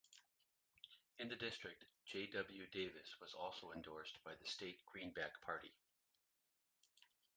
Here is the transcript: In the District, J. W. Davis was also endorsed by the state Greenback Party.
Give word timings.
In 1.19 1.29
the 1.29 1.35
District, 1.35 1.85
J. 2.07 2.25
W. 2.25 2.65
Davis 2.71 3.15
was 3.21 3.35
also 3.35 3.71
endorsed 3.73 4.17
by 4.23 4.33
the 4.33 4.47
state 4.47 4.83
Greenback 4.87 5.39
Party. 5.43 5.71